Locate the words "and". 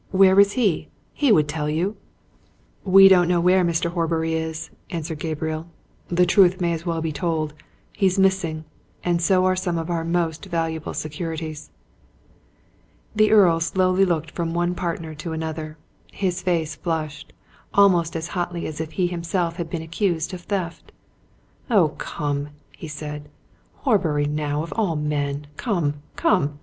9.03-9.21